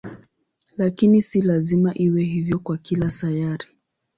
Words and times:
Lakini 0.77 1.21
si 1.21 1.41
lazima 1.41 1.91
iwe 1.97 2.23
hivyo 2.23 2.59
kwa 2.59 2.77
kila 2.77 3.09
sayari. 3.09 3.67